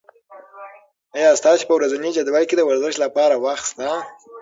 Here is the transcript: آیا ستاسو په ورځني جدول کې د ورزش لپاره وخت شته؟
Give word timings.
آیا 1.15 1.31
ستاسو 1.39 1.63
په 1.67 1.73
ورځني 1.77 2.09
جدول 2.17 2.43
کې 2.47 2.55
د 2.57 2.61
ورزش 2.69 2.95
لپاره 3.05 3.35
وخت 3.45 3.65
شته؟ 3.69 3.89